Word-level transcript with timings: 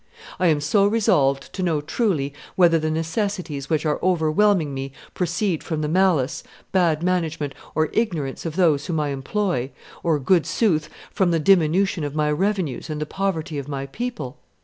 I 0.39 0.47
am 0.47 0.59
resolved 0.89 1.53
to 1.53 1.61
know 1.61 1.79
truly 1.79 2.33
whether 2.55 2.79
the 2.79 2.89
necessities 2.89 3.69
which 3.69 3.85
are 3.85 3.99
overwhelming 4.01 4.73
me 4.73 4.93
proceed 5.13 5.63
from 5.63 5.81
the 5.81 5.87
malice, 5.87 6.41
bad 6.71 7.03
management, 7.03 7.53
or 7.75 7.91
ignorance 7.93 8.43
of 8.43 8.55
those 8.55 8.87
whom 8.87 8.99
I 8.99 9.09
employ, 9.09 9.69
or, 10.01 10.17
good 10.17 10.47
sooth, 10.47 10.89
from 11.11 11.29
the 11.29 11.37
diminution 11.39 12.03
of 12.03 12.15
my 12.15 12.31
revenues 12.31 12.89
and 12.89 12.99
the 12.99 13.05
poverty 13.05 13.59
of 13.59 13.67
my 13.67 13.85
people. 13.85 14.39